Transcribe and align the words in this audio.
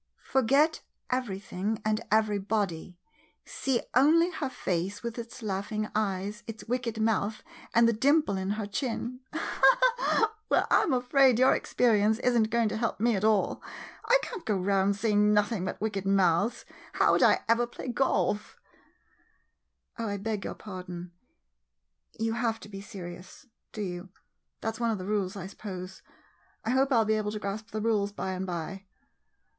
]"Forget 0.33 0.81
everything, 1.11 1.79
and 1.85 2.01
everybody— 2.11 2.97
see 3.45 3.83
only 3.93 4.31
her 4.31 4.49
face, 4.49 5.03
with 5.03 5.19
its 5.19 5.43
laughing 5.43 5.91
eyes, 5.93 6.43
it 6.47 6.59
's 6.59 6.67
wicked 6.67 6.99
mouth, 6.99 7.43
and 7.75 7.87
the 7.87 7.93
dimple 7.93 8.35
in 8.35 8.49
her 8.57 8.65
chin!" 8.65 9.19
[Laughs 9.31 9.45
mockingly.'] 10.09 10.27
Well, 10.49 10.65
I 10.71 10.81
'm 10.81 10.93
afraid 10.93 11.37
your 11.37 11.53
experience 11.53 12.17
is 12.17 12.35
n't 12.35 12.49
going 12.49 12.67
to 12.69 12.77
help 12.77 12.99
me 12.99 13.15
at 13.15 13.23
all. 13.23 13.61
I 14.05 14.17
can't 14.23 14.43
go 14.43 14.57
round 14.57 14.95
seeing 14.95 15.35
nothing 15.35 15.65
but 15.65 15.79
wicked 15.79 16.07
mouths— 16.07 16.65
how 16.93 17.15
'd 17.15 17.21
I 17.21 17.41
ever 17.47 17.67
play 17.67 17.87
golf? 17.89 18.57
[Suddenly 19.95 19.97
becomes 19.97 19.97
very 19.97 19.99
serious.] 19.99 19.99
Oh, 19.99 20.07
I 20.07 20.17
beg 20.17 20.45
your 20.45 20.55
pardon— 20.55 21.11
you 22.19 22.33
have 22.33 22.59
to 22.61 22.69
be 22.69 22.81
serious— 22.81 23.45
do 23.71 23.83
you? 23.83 24.09
That 24.61 24.77
's 24.77 24.79
one 24.79 24.89
of 24.89 24.97
the 24.97 25.05
rules, 25.05 25.35
I 25.35 25.45
suppose. 25.45 26.01
I 26.65 26.71
hope 26.71 26.91
I 26.91 26.95
'11 26.95 27.07
be 27.07 27.13
able 27.17 27.31
to 27.33 27.37
grasp 27.39 27.69
the 27.69 27.81
rules 27.81 28.11
by 28.11 28.31
and 28.31 28.47
by. 28.47 28.85